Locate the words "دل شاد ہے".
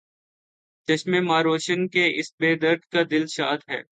3.11-3.81